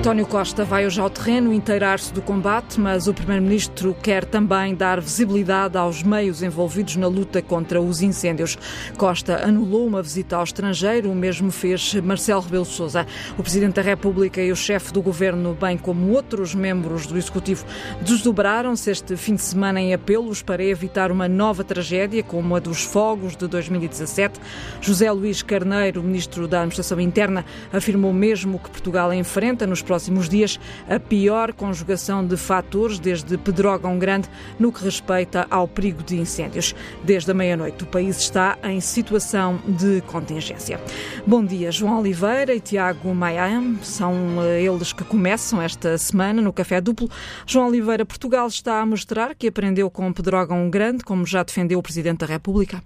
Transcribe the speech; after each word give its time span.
António 0.00 0.24
Costa 0.24 0.64
vai 0.64 0.86
hoje 0.86 0.98
ao 0.98 1.10
terreno 1.10 1.52
inteirar-se 1.52 2.10
do 2.10 2.22
combate, 2.22 2.80
mas 2.80 3.06
o 3.06 3.12
Primeiro-Ministro 3.12 3.94
quer 4.02 4.24
também 4.24 4.74
dar 4.74 4.98
visibilidade 4.98 5.76
aos 5.76 6.02
meios 6.02 6.42
envolvidos 6.42 6.96
na 6.96 7.06
luta 7.06 7.42
contra 7.42 7.82
os 7.82 8.00
incêndios. 8.00 8.56
Costa 8.96 9.46
anulou 9.46 9.86
uma 9.86 10.02
visita 10.02 10.36
ao 10.36 10.44
estrangeiro, 10.44 11.10
o 11.10 11.14
mesmo 11.14 11.50
fez 11.50 11.92
Marcelo 11.96 12.40
Rebelo 12.40 12.64
Sousa. 12.64 13.06
O 13.36 13.42
Presidente 13.42 13.74
da 13.74 13.82
República 13.82 14.40
e 14.40 14.50
o 14.50 14.56
chefe 14.56 14.90
do 14.90 15.02
Governo, 15.02 15.54
bem 15.60 15.76
como 15.76 16.12
outros 16.12 16.54
membros 16.54 17.06
do 17.06 17.18
Executivo, 17.18 17.66
desdobraram-se 18.00 18.90
este 18.90 19.18
fim 19.18 19.34
de 19.34 19.42
semana 19.42 19.82
em 19.82 19.92
apelos 19.92 20.40
para 20.40 20.64
evitar 20.64 21.12
uma 21.12 21.28
nova 21.28 21.62
tragédia, 21.62 22.22
como 22.22 22.56
a 22.56 22.58
dos 22.58 22.82
fogos 22.82 23.36
de 23.36 23.46
2017. 23.46 24.40
José 24.80 25.12
Luís 25.12 25.42
Carneiro, 25.42 26.02
Ministro 26.02 26.48
da 26.48 26.60
Administração 26.60 26.98
Interna, 26.98 27.44
afirmou 27.70 28.14
mesmo 28.14 28.58
que 28.58 28.70
Portugal 28.70 29.12
enfrenta 29.12 29.66
nos 29.66 29.82
próximos 29.90 30.28
dias 30.28 30.56
a 30.88 31.00
pior 31.00 31.52
conjugação 31.52 32.24
de 32.24 32.36
fatores 32.36 33.00
desde 33.00 33.36
Pedrógão 33.36 33.98
Grande 33.98 34.28
no 34.56 34.70
que 34.70 34.84
respeita 34.84 35.48
ao 35.50 35.66
perigo 35.66 36.04
de 36.04 36.16
incêndios. 36.16 36.76
Desde 37.02 37.32
a 37.32 37.34
meia-noite, 37.34 37.82
o 37.82 37.86
país 37.88 38.16
está 38.18 38.56
em 38.62 38.80
situação 38.80 39.58
de 39.66 40.00
contingência. 40.02 40.78
Bom 41.26 41.44
dia, 41.44 41.72
João 41.72 41.98
Oliveira 41.98 42.54
e 42.54 42.60
Tiago 42.60 43.12
Maia. 43.12 43.60
São 43.82 44.14
eh, 44.44 44.62
eles 44.62 44.92
que 44.92 45.02
começam 45.02 45.60
esta 45.60 45.98
semana 45.98 46.40
no 46.40 46.52
Café 46.52 46.80
Duplo. 46.80 47.08
João 47.44 47.66
Oliveira, 47.66 48.06
Portugal 48.06 48.46
está 48.46 48.80
a 48.80 48.86
mostrar 48.86 49.34
que 49.34 49.48
aprendeu 49.48 49.90
com 49.90 50.12
Pedrógão 50.12 50.70
Grande, 50.70 51.02
como 51.02 51.26
já 51.26 51.42
defendeu 51.42 51.80
o 51.80 51.82
Presidente 51.82 52.20
da 52.20 52.26
República. 52.26 52.80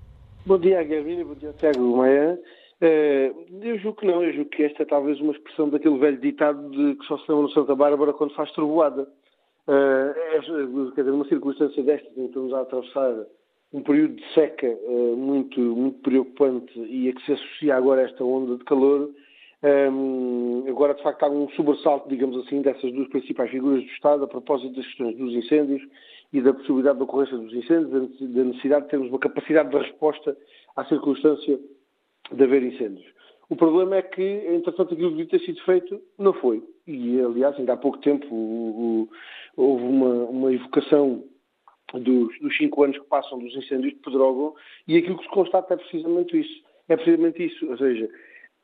Bom 0.47 0.59
dia, 0.59 0.83
Gavina. 0.83 1.23
Bom 1.23 1.35
dia, 1.35 1.53
Tiago 1.59 1.99
Maia. 1.99 2.39
Uh, 2.85 3.63
eu 3.63 3.79
julgo 3.79 3.99
que 3.99 4.07
não, 4.07 4.23
eu 4.23 4.33
julgo 4.35 4.51
que 4.51 4.63
esta 4.63 4.83
é 4.83 4.87
talvez 4.87 5.19
uma 5.19 5.33
expressão 5.33 5.71
daquele 5.71 5.97
velho 5.97 6.19
ditado 6.19 6.69
de 6.71 6.97
que 6.97 7.07
só 7.07 7.17
se 7.17 7.25
lembra 7.31 7.45
no 7.45 7.51
Santa 7.53 7.75
Bárbara 7.75 8.13
quando 8.13 8.35
faz 8.35 8.53
trovoada. 8.53 9.09
É, 9.67 10.41
quer 10.95 11.01
dizer, 11.01 11.11
uma 11.11 11.27
circunstância 11.27 11.83
destas 11.83 12.13
em 12.13 12.23
que 12.23 12.27
estamos 12.27 12.53
a 12.53 12.61
atravessar 12.61 13.25
um 13.73 13.83
período 13.83 14.17
de 14.17 14.35
seca 14.35 14.69
muito, 15.17 15.59
muito 15.59 15.99
preocupante 16.01 16.79
e 16.79 17.09
a 17.09 17.15
que 17.15 17.25
se 17.25 17.33
associa 17.33 17.75
agora 17.75 18.03
esta 18.03 18.23
onda 18.23 18.59
de 18.59 18.65
calor, 18.65 19.11
um, 19.65 20.65
agora 20.69 20.93
de 20.93 21.03
facto 21.03 21.23
há 21.23 21.31
um 21.31 21.49
sobressalto, 21.51 22.07
digamos 22.11 22.37
assim, 22.45 22.61
dessas 22.61 22.93
duas 22.93 23.09
principais 23.09 23.51
figuras 23.51 23.83
do 23.83 23.89
Estado 23.89 24.25
a 24.25 24.29
propósito 24.29 24.75
das 24.75 24.85
questões 24.85 25.17
dos 25.17 25.33
incêndios 25.33 25.83
e 26.35 26.43
da 26.43 26.53
possibilidade 26.53 26.99
de 26.99 27.05
ocorrência 27.05 27.39
dos 27.39 27.55
incêndios, 27.55 27.91
da 28.21 28.45
necessidade 28.45 28.85
de 28.85 28.91
termos 28.91 29.09
uma 29.09 29.19
capacidade 29.19 29.71
de 29.71 29.79
resposta 29.79 30.37
à 30.77 30.85
circunstância 30.85 31.59
de 32.33 32.43
haver 32.43 32.63
incêndios. 32.63 33.07
O 33.49 33.57
problema 33.57 33.97
é 33.97 34.03
que, 34.03 34.23
entretanto, 34.23 34.95
aquilo 34.95 35.11
que 35.11 35.17
devia 35.17 35.39
ter 35.39 35.45
sido 35.45 35.63
feito 35.65 36.01
não 36.19 36.33
foi. 36.33 36.63
E, 36.87 37.21
aliás, 37.21 37.57
ainda 37.59 37.75
há 37.75 37.77
pouco 37.77 37.99
tempo 37.99 38.27
o, 38.35 39.09
o, 39.57 39.63
houve 39.63 39.85
uma, 39.85 40.25
uma 40.25 40.53
evocação 40.53 41.25
dos, 41.93 42.39
dos, 42.41 42.57
cinco 42.57 42.83
anos 42.83 42.99
que 42.99 43.07
passam 43.07 43.39
dos 43.39 43.55
incêndios 43.55 43.93
de 43.93 44.01
Pedrógão 44.01 44.55
e 44.89 44.97
aquilo 44.97 45.19
que 45.19 45.25
se 45.25 45.31
constata 45.31 45.75
é 45.75 45.77
precisamente 45.77 46.39
isso. 46.39 46.65
É 46.89 46.97
precisamente 46.97 47.45
isso. 47.45 47.71
Ou 47.71 47.77
seja, 47.77 48.09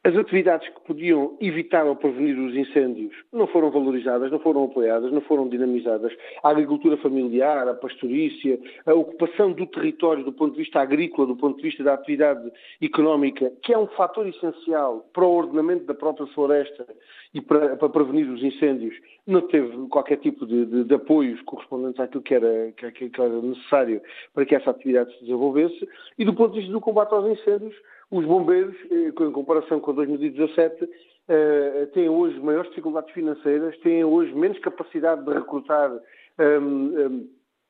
as 0.02 0.16
atividades 0.16 0.66
que 0.68 0.80
podiam 0.80 1.36
evitar 1.40 1.84
ou 1.84 1.94
prevenir 1.94 2.38
os 2.38 2.56
incêndios 2.56 3.14
não 3.30 3.46
foram 3.46 3.70
valorizadas, 3.70 4.30
não 4.30 4.38
foram 4.38 4.64
apoiadas, 4.64 5.12
não 5.12 5.20
foram 5.20 5.46
dinamizadas. 5.46 6.10
A 6.42 6.48
agricultura 6.48 6.96
familiar, 6.96 7.68
a 7.68 7.74
pastorícia, 7.74 8.58
a 8.86 8.94
ocupação 8.94 9.52
do 9.52 9.66
território 9.66 10.24
do 10.24 10.32
ponto 10.32 10.52
de 10.52 10.60
vista 10.60 10.80
agrícola, 10.80 11.26
do 11.26 11.36
ponto 11.36 11.56
de 11.58 11.62
vista 11.62 11.84
da 11.84 11.94
atividade 11.94 12.50
económica, 12.80 13.52
que 13.62 13.74
é 13.74 13.78
um 13.78 13.88
fator 13.88 14.26
essencial 14.26 15.06
para 15.12 15.24
o 15.24 15.34
ordenamento 15.36 15.84
da 15.84 15.94
própria 15.94 16.26
floresta 16.28 16.86
e 17.34 17.40
para, 17.42 17.76
para 17.76 17.88
prevenir 17.90 18.26
os 18.30 18.42
incêndios, 18.42 18.94
não 19.26 19.42
teve 19.42 19.86
qualquer 19.88 20.16
tipo 20.16 20.46
de, 20.46 20.64
de, 20.64 20.84
de 20.84 20.94
apoios 20.94 21.40
correspondentes 21.42 22.00
àquilo 22.00 22.22
que 22.22 22.34
era, 22.34 22.72
que, 22.72 23.10
que 23.10 23.20
era 23.20 23.42
necessário 23.42 24.00
para 24.32 24.46
que 24.46 24.54
essa 24.54 24.70
atividade 24.70 25.12
se 25.14 25.20
desenvolvesse. 25.20 25.86
E 26.19 26.25
do 26.25 26.34
ponto 26.34 26.54
de 26.54 26.60
vista 26.60 26.72
do 26.72 26.80
combate 26.80 27.12
aos 27.12 27.26
incêndios, 27.30 27.75
os 28.10 28.25
bombeiros, 28.26 28.75
eh, 28.91 29.09
em 29.09 29.32
comparação 29.32 29.78
com 29.78 29.94
2017, 29.94 30.88
eh, 31.28 31.88
têm 31.94 32.09
hoje 32.09 32.38
maiores 32.41 32.69
dificuldades 32.71 33.12
financeiras, 33.15 33.78
têm 33.78 34.04
hoje 34.04 34.34
menos 34.34 34.59
capacidade 34.59 35.25
de 35.25 35.32
recrutar 35.32 35.93
um, 36.41 37.28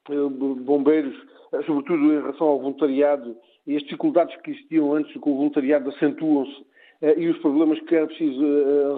um, 0.08 0.54
bombeiros, 0.54 1.14
sobretudo 1.66 2.12
em 2.12 2.20
relação 2.20 2.46
ao 2.46 2.58
voluntariado, 2.58 3.36
e 3.66 3.76
as 3.76 3.82
dificuldades 3.82 4.34
que 4.40 4.52
existiam 4.52 4.94
antes 4.94 5.12
com 5.20 5.32
o 5.32 5.36
voluntariado 5.36 5.90
acentuam-se 5.90 6.64
eh, 7.02 7.18
e 7.18 7.28
os 7.28 7.36
problemas 7.38 7.78
que 7.80 7.94
era 7.94 8.06
preciso 8.06 8.40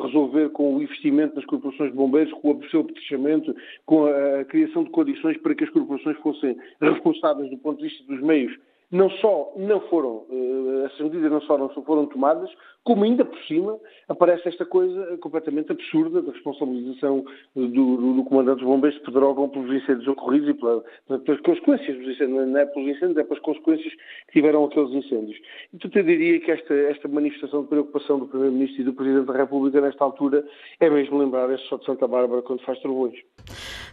resolver 0.05 0.51
com 0.51 0.77
o 0.77 0.83
investimento 0.83 1.35
nas 1.35 1.45
corporações 1.45 1.91
de 1.91 1.97
bombeiros, 1.97 2.33
com 2.35 2.53
o 2.53 2.69
seu 2.69 2.83
apetrechamento, 2.83 3.53
com 3.85 4.07
a 4.07 4.45
criação 4.45 4.85
de 4.85 4.91
condições 4.91 5.37
para 5.39 5.57
que 5.57 5.65
as 5.65 5.71
corporações 5.71 6.17
fossem 6.19 6.57
responsáveis 6.81 7.51
do 7.51 7.59
ponto 7.59 7.79
de 7.79 7.89
vista 7.89 8.05
dos 8.05 8.23
meios 8.23 8.57
não 8.93 9.09
só 9.09 9.55
não 9.57 9.81
foram, 9.89 10.27
uh, 10.29 10.85
essas 10.85 11.01
medidas 11.01 11.33
não 11.33 11.41
só 11.41 11.57
não 11.57 11.71
foram 11.71 12.07
tomadas, 12.07 12.51
como 12.85 13.05
ainda 13.05 13.25
por 13.25 13.39
cima 13.45 13.79
aparece 14.09 14.49
esta 14.49 14.67
coisa 14.67 15.17
completamente 15.19 15.71
absurda 15.71 16.21
da 16.21 16.33
responsabilização 16.33 17.25
do, 17.55 17.69
do, 17.69 18.15
do 18.15 18.25
comandante 18.25 18.59
dos 18.59 18.67
bombeiros 18.67 18.99
de 18.99 19.05
Pedrógão 19.05 19.49
pelos 19.49 19.71
incêndios 19.73 20.07
ocorridos 20.09 20.49
e 20.49 20.55
pela, 20.55 20.85
pelas 21.21 21.41
consequências 21.41 21.97
dos 21.97 22.09
incêndios, 22.09 22.49
não 22.49 22.59
é 22.59 22.67
pelos 22.67 22.89
incêndios, 22.89 23.17
é 23.19 23.25
pelas 23.25 23.43
consequências 23.43 23.93
que 23.93 24.33
tiveram 24.33 24.65
aqueles 24.65 24.91
incêndios. 24.91 25.39
Então 25.73 25.91
eu 25.95 26.03
diria 26.03 26.41
que 26.41 26.51
esta, 26.51 26.75
esta 26.75 27.09
manifestação 27.09 27.63
de 27.63 27.69
preocupação 27.69 28.19
do 28.19 28.27
Primeiro-Ministro 28.27 28.83
e 28.83 28.85
do 28.85 28.93
Presidente 28.93 29.27
da 29.27 29.37
República 29.37 29.81
nesta 29.81 30.05
altura 30.05 30.45
é 30.81 30.91
mesmo 30.91 31.19
lembrar 31.19 31.51
este 31.51 31.69
só 31.69 31.77
de 31.77 31.87
Santa 31.87 32.07
Bárbara 32.09 32.43
quando 32.43 32.63
faz 32.65 32.79
trovões. 32.81 33.15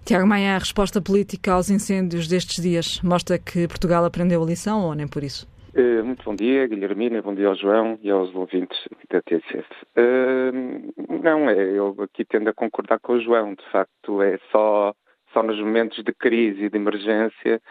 Tiago 0.04 0.28
Maia, 0.28 0.56
a 0.56 0.58
resposta 0.58 1.00
política 1.00 1.54
aos 1.54 1.70
incêndios 1.70 2.28
destes 2.28 2.62
dias 2.62 3.00
mostra 3.04 3.38
que 3.38 3.68
Portugal 3.68 4.04
aprendeu 4.04 4.42
a 4.42 4.46
lição 4.46 4.89
nem 4.94 5.08
por 5.08 5.24
isso? 5.24 5.48
Uh, 5.76 6.04
muito 6.04 6.24
bom 6.24 6.36
dia, 6.36 6.66
Guilhermina, 6.68 7.22
bom 7.22 7.36
dia 7.36 7.48
ao 7.48 7.56
João 7.56 8.00
e 8.02 8.10
aos 8.10 8.34
ouvintes 8.34 8.78
da 9.10 9.22
TCF. 9.22 9.68
Uh, 9.96 11.22
não, 11.22 11.48
é, 11.50 11.78
eu 11.78 11.96
aqui 12.00 12.26
tendo 12.26 12.50
a 12.50 12.54
concordar 12.54 13.00
com 13.00 13.14
o 13.14 13.22
João, 13.22 13.54
de 13.54 13.64
facto, 13.72 14.22
é 14.22 14.40
só, 14.52 14.94
só 15.32 15.44
nos 15.44 15.60
momentos 15.60 16.04
de 16.04 16.12
crise 16.14 16.66
e 16.66 16.70
de 16.70 16.78
emergência 16.78 17.62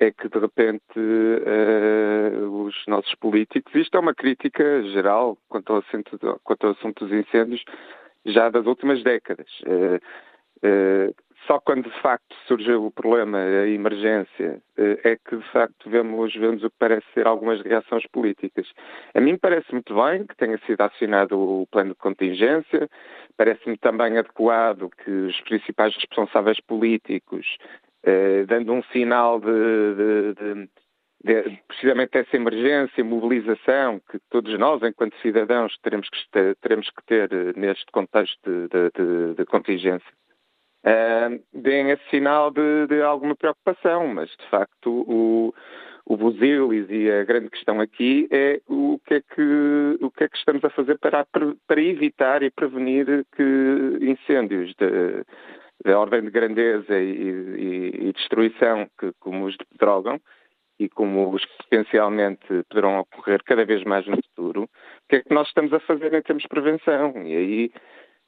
é 0.00 0.10
que 0.10 0.28
de 0.28 0.38
repente 0.38 0.98
uh, 0.98 2.64
os 2.64 2.74
nossos 2.88 3.14
políticos, 3.14 3.72
isto 3.74 3.96
é 3.96 4.00
uma 4.00 4.14
crítica 4.14 4.82
geral 4.88 5.38
quanto 5.48 5.72
ao 5.72 5.78
assunto, 5.78 6.18
quanto 6.42 6.66
ao 6.66 6.72
assunto 6.72 7.06
dos 7.06 7.16
incêndios 7.16 7.62
já 8.26 8.50
das 8.50 8.66
últimas 8.66 9.02
décadas. 9.02 9.48
Uh, 9.60 10.00
quando 11.74 11.90
de 11.90 12.00
facto 12.00 12.36
surgiu 12.46 12.86
o 12.86 12.90
problema, 12.92 13.36
a 13.36 13.66
emergência, 13.66 14.62
eh, 14.78 15.00
é 15.02 15.16
que 15.16 15.36
de 15.36 15.50
facto 15.50 15.90
vemos, 15.90 16.32
vemos 16.32 16.62
o 16.62 16.70
que 16.70 16.76
parece 16.78 17.04
ser 17.12 17.26
algumas 17.26 17.60
reações 17.62 18.06
políticas. 18.12 18.68
A 19.12 19.20
mim 19.20 19.36
parece 19.36 19.72
muito 19.72 19.92
bem 19.92 20.24
que 20.24 20.36
tenha 20.36 20.56
sido 20.66 20.80
acionado 20.82 21.36
o 21.36 21.66
plano 21.66 21.90
de 21.90 21.96
contingência, 21.96 22.88
parece-me 23.36 23.76
também 23.76 24.16
adequado 24.16 24.88
que 25.02 25.10
os 25.10 25.40
principais 25.40 25.92
responsáveis 25.96 26.60
políticos, 26.60 27.44
eh, 28.04 28.44
dando 28.46 28.72
um 28.72 28.82
sinal 28.92 29.40
de, 29.40 29.46
de, 29.96 30.34
de 30.34 30.70
de, 31.24 31.58
precisamente 31.66 32.10
dessa 32.12 32.36
emergência, 32.36 33.02
mobilização 33.02 33.98
que 34.10 34.18
todos 34.28 34.58
nós, 34.58 34.82
enquanto 34.82 35.16
cidadãos, 35.22 35.74
teremos 35.82 36.06
que 36.10 36.18
ter, 36.30 36.54
teremos 36.56 36.86
que 36.90 37.02
ter 37.06 37.32
eh, 37.32 37.52
neste 37.56 37.86
contexto 37.90 38.68
de 39.34 39.44
contingência 39.46 40.12
uh, 40.84 41.42
deem 41.52 41.90
esse 41.90 42.08
sinal 42.10 42.50
de, 42.50 42.86
de, 42.88 43.02
alguma 43.02 43.34
preocupação, 43.34 44.06
mas 44.08 44.28
de 44.30 44.48
facto 44.50 44.90
o, 45.08 45.54
o 46.06 46.16
busilis 46.16 46.86
e 46.90 47.10
a 47.10 47.24
grande 47.24 47.50
questão 47.50 47.80
aqui 47.80 48.28
é 48.30 48.60
o 48.68 49.00
que 49.06 49.14
é 49.14 49.20
que, 49.20 49.98
o 50.00 50.10
que, 50.10 50.24
é 50.24 50.28
que 50.28 50.36
estamos 50.36 50.64
a 50.64 50.70
fazer 50.70 50.98
para, 50.98 51.26
para 51.66 51.80
evitar 51.80 52.42
e 52.42 52.50
prevenir 52.50 53.24
que 53.34 53.98
incêndios 54.00 54.74
de, 54.74 55.24
de 55.84 55.92
ordem 55.92 56.22
de 56.22 56.30
grandeza 56.30 56.98
e, 56.98 57.10
e, 57.10 58.08
e 58.08 58.12
destruição 58.12 58.86
que, 58.98 59.12
como 59.18 59.46
os 59.46 59.56
drogam 59.78 60.20
e 60.78 60.88
como 60.88 61.32
os 61.32 61.44
que 61.44 61.56
potencialmente 61.58 62.46
poderão 62.68 62.98
ocorrer 62.98 63.42
cada 63.44 63.64
vez 63.64 63.84
mais 63.84 64.06
no 64.06 64.16
futuro, 64.16 64.64
o 64.64 64.68
que 65.08 65.16
é 65.16 65.22
que 65.22 65.32
nós 65.32 65.46
estamos 65.46 65.72
a 65.72 65.80
fazer 65.80 66.12
em 66.12 66.20
termos 66.20 66.42
de 66.42 66.48
prevenção? 66.48 67.12
E 67.24 67.36
aí 67.36 67.72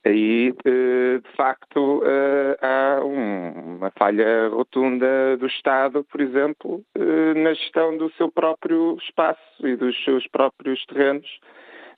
aí 0.06 0.54
eh, 0.64 1.18
de 1.18 1.36
facto 1.36 2.02
eh, 2.04 2.58
há 2.62 3.04
uma 3.04 3.90
falha 3.98 4.48
rotunda 4.48 5.36
do 5.36 5.46
Estado, 5.46 6.04
por 6.04 6.20
exemplo, 6.20 6.82
eh, 6.94 7.34
na 7.34 7.52
gestão 7.54 7.96
do 7.96 8.10
seu 8.12 8.30
próprio 8.30 8.96
espaço 9.02 9.66
e 9.66 9.76
dos 9.76 9.96
seus 10.04 10.26
próprios 10.28 10.84
terrenos. 10.86 11.28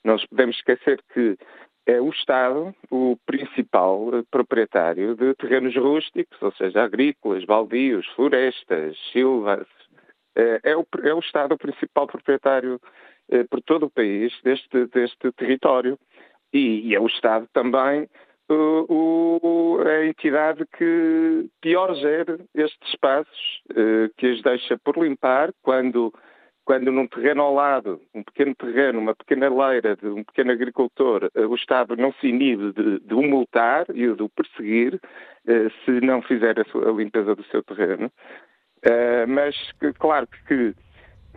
Não 0.03 0.13
nos 0.13 0.25
podemos 0.25 0.55
esquecer 0.55 0.99
que 1.13 1.37
é 1.85 2.01
o 2.01 2.09
Estado 2.09 2.73
o 2.89 3.17
principal 3.25 4.09
proprietário 4.31 5.15
de 5.15 5.33
terrenos 5.35 5.75
rústicos, 5.75 6.41
ou 6.41 6.51
seja, 6.53 6.83
agrícolas, 6.83 7.45
baldios, 7.45 8.07
florestas, 8.15 8.97
silvas. 9.11 9.67
É 10.63 10.75
o, 10.75 10.85
é 11.03 11.13
o 11.13 11.19
Estado 11.19 11.55
o 11.55 11.57
principal 11.57 12.07
proprietário 12.07 12.79
por 13.49 13.61
todo 13.61 13.87
o 13.87 13.89
país 13.89 14.31
deste, 14.43 14.85
deste 14.85 15.31
território. 15.33 15.97
E, 16.53 16.87
e 16.87 16.95
é 16.95 16.99
o 16.99 17.07
Estado 17.07 17.47
também 17.53 18.07
o, 18.49 19.79
a 19.85 20.05
entidade 20.05 20.65
que 20.77 21.49
pior 21.61 21.93
gera 21.95 22.39
estes 22.55 22.89
espaços, 22.89 23.61
uh, 23.71 24.09
que 24.17 24.27
os 24.27 24.41
deixa 24.41 24.77
por 24.77 24.97
limpar 24.97 25.51
quando, 25.61 26.13
quando 26.65 26.91
num 26.91 27.07
terreno 27.07 27.43
ao 27.43 27.53
lado, 27.53 28.01
um 28.13 28.23
pequeno 28.23 28.55
terreno, 28.55 28.99
uma 28.99 29.15
pequena 29.15 29.49
leira 29.49 29.95
de 29.95 30.07
um 30.07 30.23
pequeno 30.23 30.51
agricultor, 30.51 31.29
uh, 31.35 31.47
o 31.47 31.55
Estado 31.55 31.95
não 31.95 32.11
se 32.13 32.27
inibe 32.27 32.73
de, 32.73 32.99
de 32.99 33.13
o 33.13 33.21
multar 33.21 33.85
e 33.89 34.13
de 34.13 34.23
o 34.23 34.29
perseguir 34.29 34.99
se 35.85 35.91
não 36.01 36.21
fizer 36.21 36.59
a, 36.59 36.63
sua, 36.65 36.89
a, 36.89 36.93
limpeza 36.93 37.33
do 37.33 37.43
seu 37.45 37.63
terreno. 37.63 38.11
mas, 39.27 39.55
que, 39.79 39.91
claro 39.93 40.27
que 40.47 40.75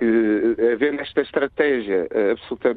que, 0.02 0.72
havendo 0.72 1.00
esta 1.00 1.20
estratégia, 1.20 2.08
eh, 2.10 2.34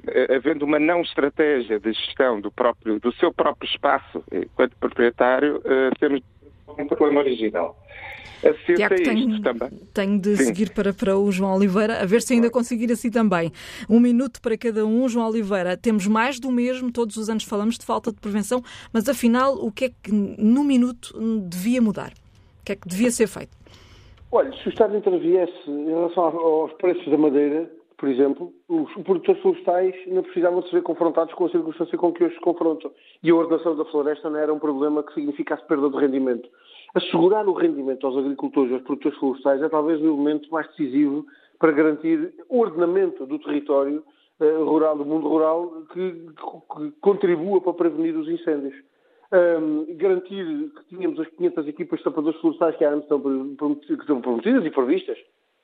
eh, 0.07 0.35
havendo 0.35 0.63
uma 0.63 0.77
não 0.77 1.01
estratégia 1.01 1.79
de 1.79 1.91
gestão 1.91 2.39
do, 2.39 2.51
próprio, 2.51 2.99
do 2.99 3.11
seu 3.15 3.33
próprio 3.33 3.67
espaço 3.67 4.23
enquanto 4.31 4.77
proprietário, 4.77 5.59
eh, 5.65 5.89
temos 5.99 6.21
um 6.77 6.85
problema 6.85 7.21
original. 7.21 7.75
Tiago, 8.65 8.95
tenho, 8.95 9.41
tenho 9.91 10.19
de 10.19 10.37
Sim. 10.37 10.43
seguir 10.43 10.69
para, 10.69 10.93
para 10.93 11.17
o 11.17 11.31
João 11.31 11.55
Oliveira, 11.55 12.03
a 12.03 12.05
ver 12.05 12.21
se 12.21 12.33
ainda 12.33 12.47
conseguir 12.51 12.91
assim 12.91 13.09
também. 13.09 13.51
Um 13.89 13.99
minuto 13.99 14.39
para 14.39 14.55
cada 14.55 14.85
um. 14.85 15.09
João 15.09 15.27
Oliveira, 15.27 15.75
temos 15.75 16.05
mais 16.05 16.39
do 16.39 16.51
mesmo, 16.51 16.91
todos 16.91 17.17
os 17.17 17.27
anos 17.27 17.43
falamos 17.43 17.75
de 17.79 17.85
falta 17.85 18.11
de 18.11 18.19
prevenção, 18.19 18.63
mas 18.93 19.09
afinal, 19.09 19.55
o 19.55 19.71
que 19.71 19.85
é 19.85 19.89
que 19.89 20.11
no 20.11 20.63
minuto 20.63 21.17
devia 21.49 21.81
mudar? 21.81 22.11
O 22.61 22.65
que 22.65 22.73
é 22.73 22.75
que 22.75 22.87
devia 22.87 23.09
ser 23.09 23.25
feito? 23.25 23.57
Olha, 24.35 24.51
se 24.51 24.67
o 24.67 24.69
Estado 24.69 24.97
interviesse 24.97 25.71
em 25.71 25.85
relação 25.85 26.25
aos 26.25 26.73
preços 26.73 27.09
da 27.09 27.17
madeira, 27.17 27.71
por 27.97 28.09
exemplo, 28.09 28.51
os 28.67 28.91
produtores 28.95 29.41
florestais 29.41 29.95
não 30.07 30.23
precisavam 30.23 30.59
de 30.59 30.67
se 30.67 30.75
ver 30.75 30.81
confrontados 30.81 31.33
com 31.35 31.45
a 31.45 31.49
circunstância 31.49 31.97
com 31.97 32.11
que 32.11 32.21
hoje 32.21 32.35
se 32.35 32.41
confrontam. 32.41 32.91
E 33.23 33.31
a 33.31 33.33
ordenação 33.33 33.77
da 33.77 33.85
floresta 33.85 34.29
não 34.29 34.37
era 34.37 34.53
um 34.53 34.59
problema 34.59 35.03
que 35.03 35.13
significasse 35.13 35.65
perda 35.65 35.89
de 35.89 35.95
rendimento. 35.95 36.49
Assegurar 36.93 37.47
o 37.47 37.53
rendimento 37.53 38.05
aos 38.05 38.17
agricultores 38.17 38.71
e 38.71 38.73
aos 38.73 38.83
produtores 38.83 39.17
florestais 39.19 39.61
é 39.61 39.69
talvez 39.69 40.01
o 40.01 40.05
elemento 40.05 40.51
mais 40.51 40.67
decisivo 40.67 41.25
para 41.57 41.71
garantir 41.71 42.33
o 42.49 42.59
ordenamento 42.59 43.25
do 43.25 43.39
território 43.39 44.03
uh, 44.41 44.65
rural, 44.65 44.97
do 44.97 45.05
mundo 45.05 45.29
rural, 45.29 45.71
que, 45.93 46.11
que 46.11 46.91
contribua 46.99 47.61
para 47.61 47.73
prevenir 47.73 48.17
os 48.17 48.27
incêndios 48.27 48.75
um, 49.35 49.97
garantir 49.97 50.45
que 50.75 50.95
tínhamos 50.95 51.19
as 51.19 51.27
500 51.27 51.67
equipas 51.67 51.99
de 51.99 52.03
sapadores 52.03 52.39
florestais 52.39 52.75
que, 52.77 52.83
eram, 52.83 52.99
estão 52.99 54.21
prometidas 54.21 54.65
e 54.65 54.71
previstas, 54.71 55.17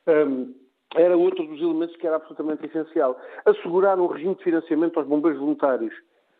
um, 0.07 0.53
era 0.95 1.15
outro 1.15 1.45
dos 1.45 1.61
elementos 1.61 1.95
que 1.95 2.05
era 2.05 2.17
absolutamente 2.17 2.65
essencial. 2.65 3.19
Assegurar 3.45 3.99
um 3.99 4.07
regime 4.07 4.35
de 4.35 4.43
financiamento 4.43 4.97
aos 4.97 5.07
bombeiros 5.07 5.39
voluntários 5.39 5.93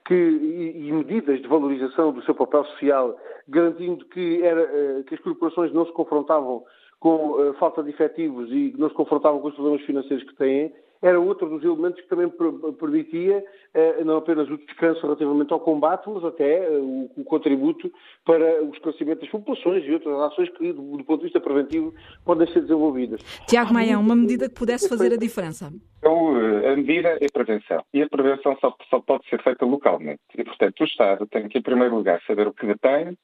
que, 0.06 0.14
e, 0.14 0.88
e, 0.88 0.92
medidas 0.92 1.42
de 1.42 1.48
valorização 1.48 2.12
do 2.12 2.24
seu 2.24 2.36
papel 2.36 2.66
social, 2.66 3.18
garantindo 3.48 4.04
que, 4.06 4.44
era, 4.44 4.62
uh, 4.64 5.04
que 5.06 5.16
as 5.16 5.22
corporações 5.22 5.72
não 5.72 5.86
se 5.86 5.94
confrontavam 5.94 6.64
com 7.02 7.32
uh, 7.32 7.54
falta 7.56 7.82
de 7.82 7.90
efetivos 7.90 8.50
e 8.52 8.74
não 8.78 8.88
se 8.88 8.94
confrontavam 8.94 9.42
com 9.42 9.48
os 9.48 9.56
problemas 9.56 9.82
financeiros 9.82 10.24
que 10.24 10.36
têm, 10.36 10.72
era 11.02 11.20
outro 11.20 11.50
dos 11.50 11.64
elementos 11.64 12.00
que 12.00 12.08
também 12.08 12.32
permitia 12.80 13.44
eh, 13.74 14.04
não 14.04 14.18
apenas 14.18 14.48
o 14.50 14.58
descanso 14.58 15.02
relativamente 15.02 15.52
ao 15.52 15.60
combate, 15.60 16.08
mas 16.08 16.24
até 16.24 16.64
eh, 16.64 16.80
o 17.18 17.24
contributo 17.26 17.92
para 18.24 18.64
o 18.64 18.70
esclarecimento 18.70 19.22
das 19.22 19.30
populações 19.32 19.84
e 19.84 19.92
outras 19.94 20.20
ações 20.32 20.50
que, 20.52 20.72
do 20.72 21.04
ponto 21.04 21.18
de 21.18 21.24
vista 21.24 21.42
preventivo, 21.42 21.92
podem 22.24 22.48
ser 22.54 22.62
desenvolvidas. 22.62 23.20
Tiago 23.48 23.74
Maia, 23.74 23.98
uma 23.98 24.16
medida 24.16 24.48
que 24.48 24.54
pudesse 24.54 24.88
fazer 24.88 25.12
a 25.12 25.18
diferença? 25.18 25.74
Então, 25.98 26.36
a 26.36 26.76
medida 26.76 27.18
é 27.20 27.26
a 27.26 27.34
prevenção. 27.34 27.84
E 27.92 28.04
a 28.04 28.08
prevenção 28.08 28.56
só, 28.62 28.76
só 28.88 29.00
pode 29.00 29.28
ser 29.28 29.42
feita 29.42 29.66
localmente. 29.66 30.22
E, 30.38 30.44
portanto, 30.44 30.82
o 30.82 30.86
Estado 30.86 31.26
tem 31.26 31.48
que, 31.48 31.58
em 31.58 31.64
primeiro 31.64 31.96
lugar, 31.96 32.22
saber 32.28 32.48
o 32.48 32.54
que 32.54 32.68
detém, 32.68 33.18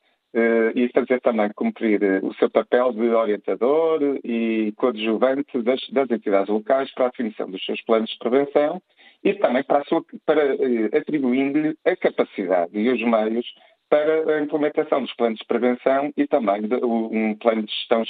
e 0.75 0.89
fazer 0.93 1.21
também 1.21 1.49
cumprir 1.55 2.01
uh, 2.03 2.25
o 2.25 2.33
seu 2.35 2.49
papel 2.49 2.91
de 2.91 3.09
orientador 3.09 4.19
e 4.23 4.73
coadjuvante 4.75 5.61
das, 5.61 5.79
das, 5.89 6.11
entidades 6.11 6.49
locais 6.49 6.93
para 6.93 7.05
a 7.05 7.09
definição 7.09 7.49
dos 7.49 7.63
seus 7.65 7.81
planos 7.83 8.09
de 8.09 8.17
prevenção 8.17 8.81
e 9.23 9.33
também 9.35 9.63
para, 9.63 9.83
para 10.25 10.55
uh, 10.55 10.97
atribuindo-lhe 10.97 11.77
a 11.85 11.95
capacidade 11.95 12.77
e 12.77 12.89
os 12.89 13.01
meios 13.01 13.45
para 13.89 14.37
a 14.37 14.41
implementação 14.41 15.01
dos 15.01 15.13
planos 15.15 15.39
de 15.39 15.45
prevenção 15.45 16.11
e 16.17 16.27
também 16.27 16.61
de, 16.61 16.75
um 16.83 17.35
plano 17.35 17.63
de 17.63 17.71
gestão 17.71 18.03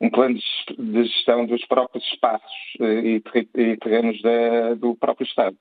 um 0.00 0.10
plano 0.10 0.36
de 0.78 1.04
gestão 1.04 1.44
dos 1.44 1.64
próprios 1.66 2.04
espaços 2.04 2.50
eh, 2.80 3.20
e 3.56 3.76
terrenos 3.78 4.20
do 4.78 4.94
próprio 4.94 5.26
Estado. 5.26 5.56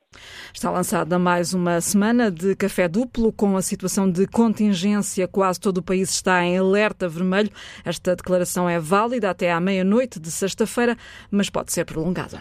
Está 0.53 0.69
lançada 0.69 1.17
mais 1.17 1.53
uma 1.53 1.81
semana 1.81 2.29
de 2.29 2.55
café 2.55 2.87
duplo 2.87 3.33
com 3.33 3.57
a 3.57 3.61
situação 3.61 4.09
de 4.09 4.27
contingência. 4.27 5.27
Quase 5.27 5.59
todo 5.59 5.79
o 5.79 5.83
país 5.83 6.11
está 6.11 6.43
em 6.43 6.57
alerta 6.57 7.09
vermelho. 7.09 7.49
Esta 7.83 8.15
declaração 8.15 8.69
é 8.69 8.79
válida 8.79 9.29
até 9.29 9.51
à 9.51 9.59
meia-noite 9.59 10.19
de 10.19 10.29
sexta-feira, 10.29 10.95
mas 11.31 11.49
pode 11.49 11.71
ser 11.71 11.85
prolongada. 11.85 12.37